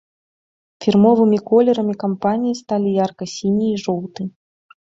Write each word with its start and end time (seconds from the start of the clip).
Фірмовымі 0.85 1.39
колерамі 1.49 1.95
кампаніі 2.05 2.55
сталі 2.63 2.97
ярка-сіні 3.05 3.71
і 3.75 3.79
жоўты. 3.87 4.21